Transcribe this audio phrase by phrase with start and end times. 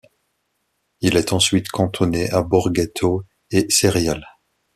[1.01, 4.25] Il est ensuite cantonné à Borghetto et Ceriale.